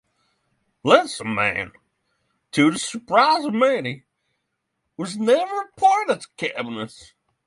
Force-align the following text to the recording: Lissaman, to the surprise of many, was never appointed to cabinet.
Lissaman, 0.83 1.73
to 2.53 2.71
the 2.71 2.79
surprise 2.79 3.45
of 3.45 3.53
many, 3.53 4.03
was 4.97 5.15
never 5.15 5.61
appointed 5.69 6.21
to 6.21 6.27
cabinet. 6.37 7.13